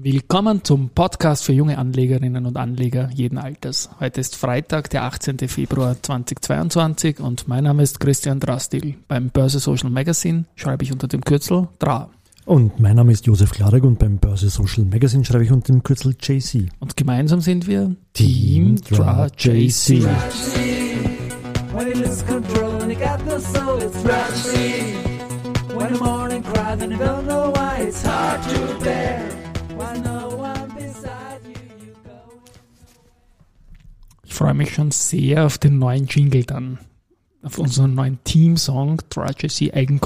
[0.00, 3.90] Willkommen zum Podcast für junge Anlegerinnen und Anleger jeden Alters.
[3.98, 5.38] Heute ist Freitag, der 18.
[5.48, 8.94] Februar 2022 und mein Name ist Christian Drastil.
[9.08, 12.10] Beim Börse Social Magazine schreibe ich unter dem Kürzel DRA.
[12.44, 15.82] Und mein Name ist Josef Klarek und beim Börse Social Magazine schreibe ich unter dem
[15.82, 16.68] Kürzel JC.
[16.78, 20.04] Und gemeinsam sind wir Team, Team DRA JC.
[25.76, 29.47] When the morning cries and you don't know why it's hard to bear.
[34.24, 36.78] Ich freue mich schon sehr auf den neuen Jingle dann.
[37.42, 40.00] Auf unseren neuen Team-Song, Tragedy eigen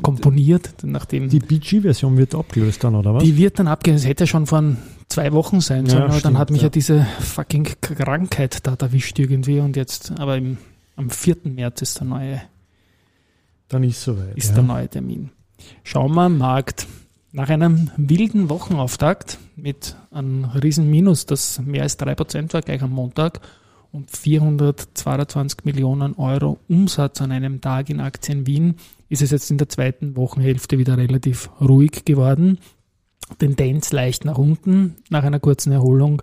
[0.00, 0.74] komponiert.
[0.82, 3.22] Nachdem die BG-Version wird abgelöst dann, oder was?
[3.22, 4.06] Die wird dann abgelöst.
[4.06, 4.76] Hätte schon vor
[5.08, 6.66] zwei Wochen sein sollen, ja, aber stimmt, dann hat mich ja.
[6.66, 6.70] ja.
[6.70, 10.58] diese fucking Krankheit da erwischt irgendwie und jetzt, aber im,
[10.96, 11.36] am 4.
[11.44, 12.42] März ist der neue.
[13.68, 14.36] Dann ist soweit.
[14.36, 14.54] Ist ja.
[14.56, 15.30] der neue Termin.
[15.84, 16.86] Schauen wir am Markt.
[17.34, 22.90] Nach einem wilden Wochenauftakt mit einem riesen Minus, das mehr als 3% war gleich am
[22.92, 23.40] Montag
[23.90, 28.74] und 422 Millionen Euro Umsatz an einem Tag in Aktien Wien,
[29.08, 32.58] ist es jetzt in der zweiten Wochenhälfte wieder relativ ruhig geworden.
[33.38, 36.20] Tendenz leicht nach unten nach einer kurzen Erholung.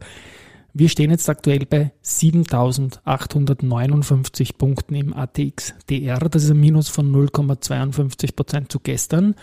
[0.74, 6.20] Wir stehen jetzt aktuell bei 7.859 Punkten im ATX DR.
[6.20, 9.36] Das ist ein Minus von 0,52 Prozent zu gestern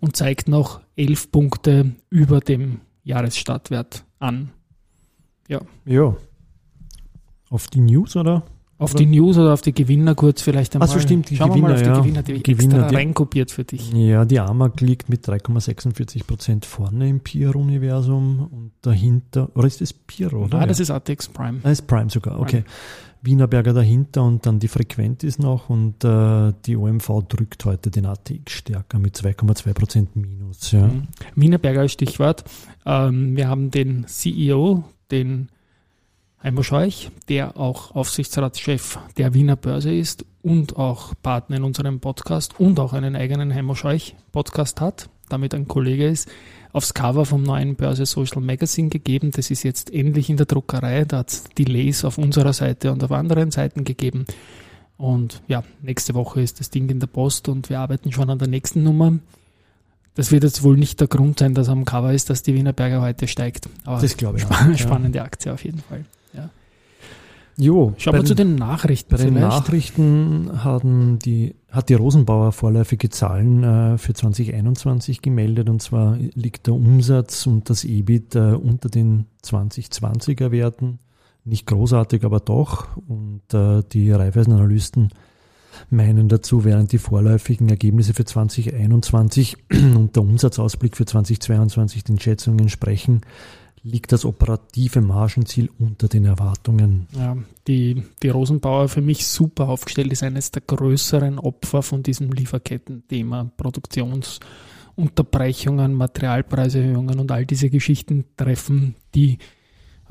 [0.00, 4.50] und zeigt noch 11 Punkte über dem Jahresstartwert an.
[5.48, 5.60] Ja.
[5.84, 6.16] Ja.
[7.50, 8.44] Auf die News oder?
[8.80, 9.04] Auf oder?
[9.04, 10.88] die News oder auf die Gewinner kurz vielleicht einmal.
[10.88, 12.00] Achso, stimmt, die Schauen Gewinner, wir mal auf die ja.
[12.00, 13.92] Gewinner, die ich Gewinner, extra die, reinkopiert für dich.
[13.92, 19.92] Ja, die AMAG liegt mit 3,46 Prozent vorne im Peer-Universum und dahinter, oder ist das
[19.92, 20.60] Peer, oder?
[20.60, 21.60] Ah, das ist ATX Prime.
[21.62, 22.64] Ah, ist Prime sogar, okay.
[23.20, 28.50] Wienerberger dahinter und dann die Frequentis noch und äh, die OMV drückt heute den ATX
[28.50, 30.72] stärker mit 2,2 Prozent Minus.
[30.72, 30.86] Ja.
[30.86, 31.08] Mhm.
[31.34, 32.44] Wienerberger als Stichwort.
[32.86, 35.50] Ähm, wir haben den CEO, den
[36.42, 42.58] Heimo Scheuch, der auch Aufsichtsratschef der Wiener Börse ist und auch Partner in unserem Podcast
[42.58, 46.30] und auch einen eigenen Heimo Scheuch Podcast hat, damit ein Kollege ist,
[46.72, 49.32] aufs Cover vom neuen Börse Social Magazine gegeben.
[49.32, 51.04] Das ist jetzt endlich in der Druckerei.
[51.04, 54.24] Da hat es Delays auf unserer Seite und auf anderen Seiten gegeben.
[54.96, 58.38] Und ja, nächste Woche ist das Ding in der Post und wir arbeiten schon an
[58.38, 59.18] der nächsten Nummer.
[60.14, 62.72] Das wird jetzt wohl nicht der Grund sein, dass am Cover ist, dass die Wiener
[62.72, 63.68] Berger heute steigt.
[63.84, 64.44] Aber das glaube ich.
[64.44, 66.06] Spann spannende Aktie auf jeden Fall.
[67.60, 69.10] Jo, Schauen wir zu den Nachrichten.
[69.10, 75.82] Bei den Nachrichten haben die, hat die Rosenbauer vorläufige Zahlen äh, für 2021 gemeldet und
[75.82, 81.00] zwar liegt der Umsatz und das EBIT äh, unter den 2020er Werten.
[81.44, 82.96] Nicht großartig, aber doch.
[83.08, 85.10] Und äh, die Raiffeisen-Analysten
[85.90, 92.70] meinen dazu, während die vorläufigen Ergebnisse für 2021 und der Umsatzausblick für 2022 den Schätzungen
[92.70, 93.20] sprechen,
[93.82, 97.06] liegt das operative Margenziel unter den Erwartungen.
[97.16, 97.36] Ja,
[97.66, 103.50] die, die Rosenbauer für mich super aufgestellt ist eines der größeren Opfer von diesem Lieferketten-Thema.
[103.56, 109.38] Produktionsunterbrechungen, Materialpreiserhöhungen und all diese Geschichten treffen die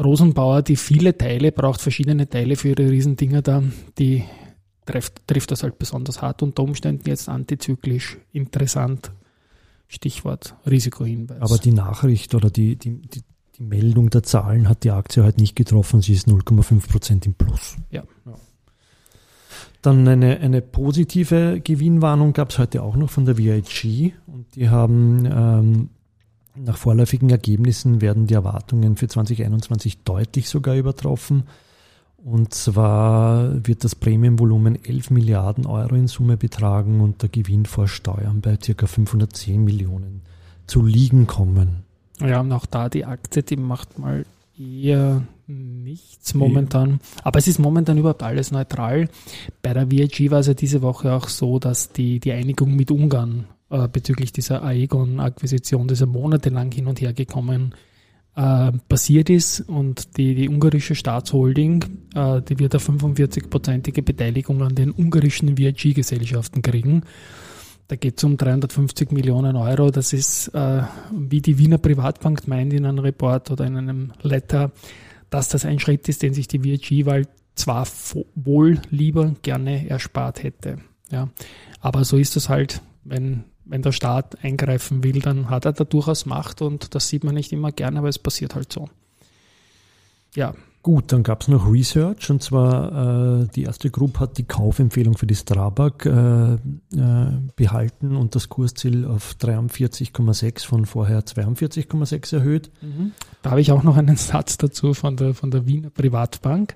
[0.03, 3.61] Rosenbauer, die viele Teile braucht, verschiedene Teile für ihre Riesendinger da,
[3.97, 4.23] die
[4.85, 9.11] trifft, trifft das halt besonders hart unter Umständen jetzt antizyklisch interessant.
[9.87, 11.41] Stichwort Risikohinweis.
[11.41, 13.23] Aber die Nachricht oder die, die, die,
[13.59, 16.01] die Meldung der Zahlen hat die Aktie heute nicht getroffen.
[16.01, 17.75] Sie ist 0,5 Prozent im Plus.
[17.91, 18.03] Ja.
[18.25, 18.33] ja.
[19.81, 24.69] Dann eine, eine positive Gewinnwarnung gab es heute auch noch von der VIG und die
[24.69, 25.89] haben ähm,
[26.55, 31.43] nach vorläufigen Ergebnissen werden die Erwartungen für 2021 deutlich sogar übertroffen.
[32.17, 37.87] Und zwar wird das Prämienvolumen 11 Milliarden Euro in Summe betragen und der Gewinn vor
[37.87, 38.87] Steuern bei ca.
[38.87, 40.21] 510 Millionen
[40.67, 41.88] zu liegen kommen.
[42.21, 44.25] Ja, und auch da die Aktie, die macht mal
[44.57, 46.91] eher nichts momentan.
[46.91, 47.21] Ja.
[47.23, 49.09] Aber es ist momentan überhaupt alles neutral.
[49.61, 52.91] Bei der VIG war es ja diese Woche auch so, dass die, die Einigung mit
[52.91, 57.73] Ungarn äh, bezüglich dieser Aegon-Akquisition, dieser monatelang hin und her gekommen
[58.35, 61.83] äh, passiert ist und die, die ungarische Staatsholding,
[62.15, 67.03] äh, die wird eine 45-prozentige Beteiligung an den ungarischen VIG-Gesellschaften kriegen.
[67.89, 69.89] Da geht es um 350 Millionen Euro.
[69.89, 74.71] Das ist, äh, wie die Wiener Privatbank meint in einem Report oder in einem Letter,
[75.31, 77.25] dass das ein Schritt ist, den sich die VG
[77.55, 77.87] zwar
[78.35, 80.77] wohl lieber gerne erspart hätte.
[81.09, 81.29] Ja.
[81.79, 85.83] Aber so ist es halt, wenn, wenn der Staat eingreifen will, dann hat er da
[85.83, 88.87] durchaus Macht und das sieht man nicht immer gerne, aber es passiert halt so.
[90.35, 94.45] Ja, Gut, dann gab es noch Research und zwar äh, die erste Gruppe hat die
[94.45, 96.57] Kaufempfehlung für die Strabag äh, äh,
[97.57, 102.71] behalten und das Kursziel auf 43,6 von vorher 42,6 erhöht.
[102.81, 103.11] Mhm.
[103.41, 106.75] Da habe ich auch noch einen Satz dazu von der, von der Wiener Privatbank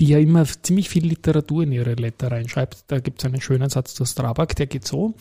[0.00, 2.84] die ja immer ziemlich viel Literatur in ihre Letter reinschreibt.
[2.88, 5.14] Da gibt es einen schönen Satz zu Strabag, der geht so.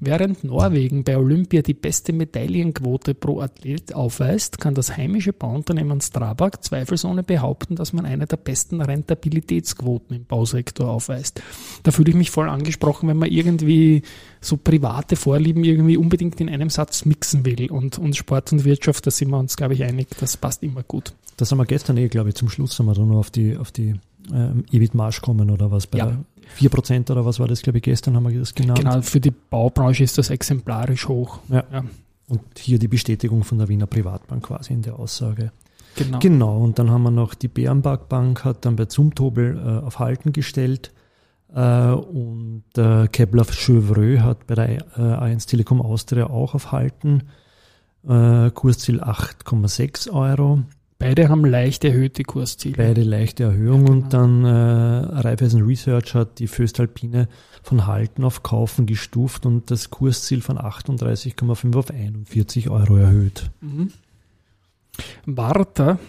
[0.00, 6.62] Während Norwegen bei Olympia die beste Medaillenquote pro Athlet aufweist, kann das heimische Bauunternehmen Strabag
[6.62, 11.42] zweifelsohne behaupten, dass man eine der besten Rentabilitätsquoten im Bausektor aufweist.
[11.82, 14.02] Da fühle ich mich voll angesprochen, wenn man irgendwie
[14.40, 17.68] so private Vorlieben irgendwie unbedingt in einem Satz mixen will.
[17.70, 20.84] Und, und Sport und Wirtschaft, da sind wir uns, glaube ich, einig, das passt immer
[20.84, 21.12] gut.
[21.36, 23.56] Das haben wir gestern eh, glaube ich, zum Schluss haben wir da noch auf die,
[23.56, 23.94] auf die
[24.32, 26.12] ähm, EBIT-Marsch kommen oder was bei ja.
[26.58, 28.78] 4% oder was war das, glaube ich, gestern haben wir das genannt.
[28.78, 31.40] Genau, für die Baubranche ist das exemplarisch hoch.
[31.48, 31.64] Ja.
[31.72, 31.84] ja.
[32.28, 35.52] Und hier die Bestätigung von der Wiener Privatbank quasi in der Aussage.
[35.96, 36.18] Genau.
[36.20, 39.98] Genau, und dann haben wir noch die Bärenberg Bank hat dann bei Zumtobel äh, auf
[39.98, 40.92] Halten gestellt
[41.54, 47.24] äh, und äh, Kepler Chevreux hat bei der äh, A1 Telekom Austria auch auf Halten.
[48.06, 50.62] Äh, Kursziel 8,6 Euro.
[51.00, 52.76] Beide haben leicht erhöhte Kursziele.
[52.76, 53.92] Beide leichte Erhöhung genau.
[53.92, 57.28] und dann äh, Raiffeisen Research hat die Föstalpine
[57.62, 63.48] von Halten auf Kaufen gestuft und das Kursziel von 38,5 auf 41 Euro erhöht.
[63.60, 63.92] Mhm.
[65.24, 66.00] Warta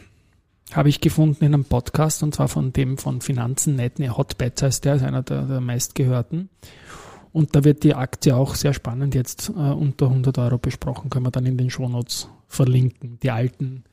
[0.74, 4.86] habe ich gefunden in einem Podcast und zwar von dem von Finanzen.net, ne, Hotbets heißt
[4.86, 6.50] der, ist einer der, der meistgehörten.
[7.32, 11.28] Und da wird die Aktie auch sehr spannend jetzt äh, unter 100 Euro besprochen, können
[11.28, 13.20] wir dann in den Shownotes verlinken.
[13.22, 13.84] Die alten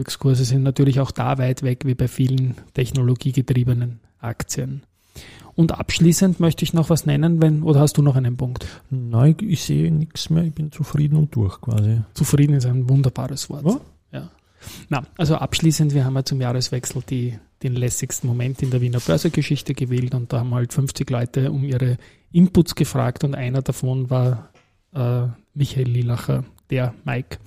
[0.00, 4.82] Höchstkurse sind natürlich auch da weit weg wie bei vielen technologiegetriebenen Aktien.
[5.54, 8.66] Und abschließend möchte ich noch was nennen, wenn, oder hast du noch einen Punkt?
[8.88, 12.00] Nein, ich sehe nichts mehr, ich bin zufrieden und durch quasi.
[12.14, 13.64] Zufrieden ist ein wunderbares Wort.
[13.64, 13.80] Oh?
[14.10, 14.30] Ja.
[14.88, 19.00] Na, also abschließend, wir haben ja zum Jahreswechsel die, den lässigsten Moment in der Wiener
[19.00, 21.98] Börsegeschichte gewählt und da haben halt 50 Leute um ihre
[22.32, 24.50] Inputs gefragt und einer davon war
[24.94, 27.38] äh, Michael Lilacher, der Mike.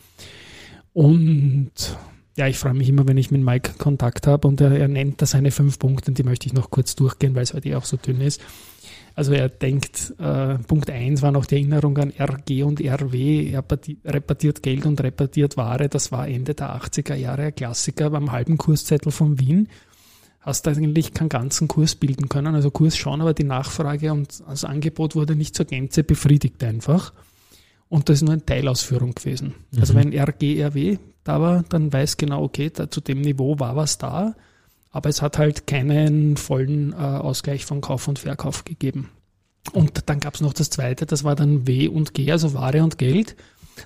[0.94, 1.98] Und
[2.36, 5.22] ja, ich freue mich immer, wenn ich mit Mike Kontakt habe und er, er nennt
[5.22, 7.76] da seine fünf Punkte und die möchte ich noch kurz durchgehen, weil es heute eh
[7.76, 8.42] auch so dünn ist.
[9.16, 13.64] Also er denkt, äh, Punkt eins war noch die Erinnerung an RG und RW, er
[14.06, 18.58] repartiert Geld und repartiert Ware, das war Ende der 80er Jahre ein Klassiker beim halben
[18.58, 19.70] Kurszettel von Wien.
[20.40, 24.66] Hast eigentlich keinen ganzen Kurs bilden können, also Kurs schon, aber die Nachfrage und das
[24.66, 27.14] Angebot wurde nicht zur Gänze befriedigt einfach.
[27.94, 29.54] Und das ist nur eine Teilausführung gewesen.
[29.78, 30.00] Also mhm.
[30.00, 33.76] Also wenn RG, RW da war, dann weiß genau, okay, da, zu dem Niveau war
[33.76, 34.34] was da,
[34.90, 39.12] aber es hat halt keinen vollen äh, Ausgleich von Kauf und Verkauf gegeben.
[39.74, 42.82] Und dann gab es noch das zweite, das war dann W und G, also Ware
[42.82, 43.36] und Geld.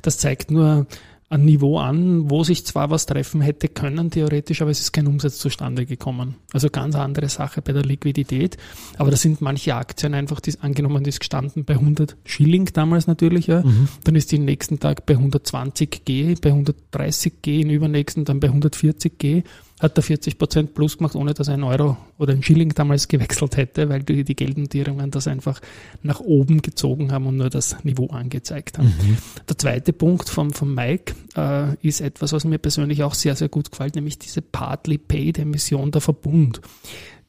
[0.04, 0.88] Das zeigt nur,
[1.30, 5.08] ein Niveau an, wo sich zwar was treffen hätte können, theoretisch, aber es ist kein
[5.08, 6.36] Umsatz zustande gekommen.
[6.54, 8.56] Also ganz andere Sache bei der Liquidität.
[8.98, 13.08] Aber da sind manche Aktien einfach, die angenommen, die ist gestanden bei 100 Schilling damals
[13.08, 13.62] natürlich, ja.
[13.62, 13.90] Mhm.
[14.06, 18.48] Dann ist die nächsten Tag bei 120 G, bei 130 G, im übernächsten dann bei
[18.48, 19.44] 140 G
[19.80, 23.08] hat er 40 Prozent plus gemacht, ohne dass er ein Euro oder ein Schilling damals
[23.08, 25.62] gewechselt hätte, weil die, die Geldnotierungen das einfach
[26.02, 28.88] nach oben gezogen haben und nur das Niveau angezeigt haben.
[28.88, 29.18] Mhm.
[29.48, 33.50] Der zweite Punkt vom, vom Mike äh, ist etwas, was mir persönlich auch sehr, sehr
[33.50, 36.62] gut gefällt, nämlich diese Partly Paid Emission der Verbund.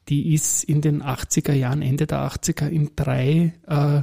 [0.09, 4.01] Die ist in den 80er Jahren, Ende der 80er in drei äh,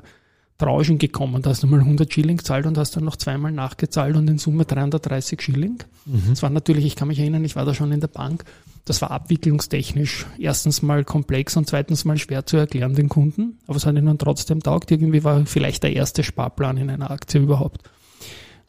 [0.59, 1.43] Tranchen gekommen.
[1.43, 4.39] Da hast du mal 100 Schilling gezahlt und hast dann noch zweimal nachgezahlt und in
[4.39, 5.79] Summe 330 Schilling.
[6.07, 6.23] Mhm.
[6.31, 8.45] Das war natürlich, ich kann mich erinnern, ich war da schon in der Bank.
[8.85, 13.59] Das war abwicklungstechnisch erstens mal komplex und zweitens mal schwer zu erklären den Kunden.
[13.67, 14.91] Aber es hat ihnen trotzdem taugt.
[14.91, 17.83] Irgendwie war vielleicht der erste Sparplan in einer Aktie überhaupt.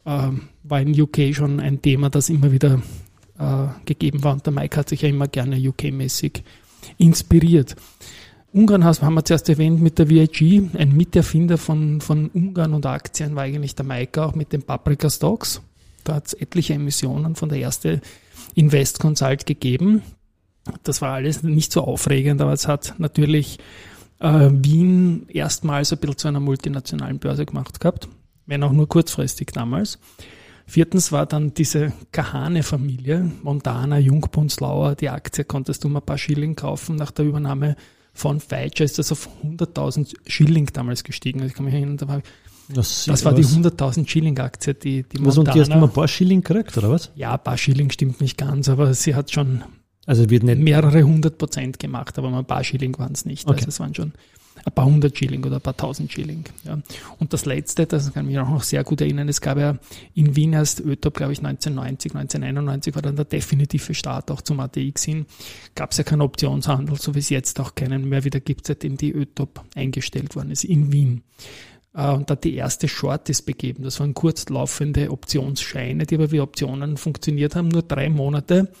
[0.04, 2.82] Ähm, war in UK schon ein Thema, das immer wieder
[3.38, 4.34] äh, gegeben war.
[4.34, 6.42] Und der Mike hat sich ja immer gerne UK-mäßig
[6.96, 7.76] inspiriert.
[8.58, 10.70] Ungarn haben wir zuerst erwähnt mit der VIG.
[10.76, 15.08] Ein Miterfinder von, von Ungarn und Aktien war eigentlich der Maika auch mit den Paprika
[15.08, 15.62] Stocks.
[16.02, 18.00] Da hat es etliche Emissionen von der erste
[18.56, 20.02] Invest Consult gegeben.
[20.82, 23.60] Das war alles nicht so aufregend, aber es hat natürlich
[24.18, 28.08] äh, Wien erstmals ein bisschen zu einer multinationalen Börse gemacht gehabt,
[28.46, 30.00] wenn auch nur kurzfristig damals.
[30.66, 36.56] Viertens war dann diese Kahane-Familie, Montana, Jungpunzlauer, die Aktie konntest du um ein paar Schilling
[36.56, 37.76] kaufen nach der Übernahme
[38.18, 41.40] von Pfizer ist das auf 100.000 Schilling damals gestiegen.
[41.40, 42.20] Also ich kann mich erinnern, da war,
[42.68, 46.08] das, das war die 100.000 Schilling-Aktie, die, die was, Und die hast du ein paar
[46.08, 47.12] Schilling gekriegt, oder was?
[47.14, 49.62] Ja, ein paar Schilling stimmt nicht ganz, aber sie hat schon
[50.08, 53.46] also wird nicht mehrere hundert Prozent gemacht, aber ein paar Schilling waren es nicht.
[53.46, 53.58] Okay.
[53.58, 54.14] Also es waren schon
[54.64, 56.44] ein paar hundert Schilling oder ein paar tausend Schilling.
[56.64, 56.78] Ja.
[57.18, 59.76] Und das letzte, das kann ich mich auch noch sehr gut erinnern, es gab ja
[60.14, 64.60] in Wien erst ÖTOP, glaube ich, 1990, 1991 war dann der definitive Start auch zum
[64.60, 65.26] ATX hin.
[65.74, 68.96] Gab es ja keinen Optionshandel, so wie es jetzt auch keinen mehr wieder gibt, seitdem
[68.96, 71.22] die ÖTOP eingestellt worden ist in Wien.
[71.92, 73.82] Äh, und da die erste Short ist begeben.
[73.82, 78.72] Das waren kurzlaufende Optionsscheine, die aber wie Optionen funktioniert haben, nur drei Monate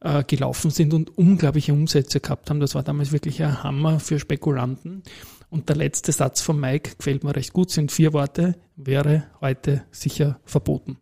[0.00, 2.60] äh, gelaufen sind und unglaubliche Umsätze gehabt haben.
[2.60, 5.02] Das war damals wirklich ein Hammer für Spekulanten.
[5.50, 9.82] Und der letzte Satz von Mike gefällt mir recht gut, sind vier Worte, wäre heute
[9.90, 10.98] sicher verboten.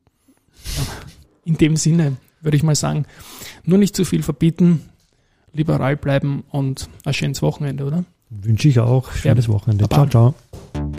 [1.44, 3.04] In dem Sinne würde ich mal sagen,
[3.64, 4.88] nur nicht zu viel verbieten,
[5.52, 8.04] liberal bleiben und ein schönes Wochenende, oder?
[8.30, 9.12] Wünsche ich auch.
[9.12, 9.86] Schönes Wochenende.
[9.86, 10.08] Baba.
[10.08, 10.34] Ciao,
[10.74, 10.97] ciao.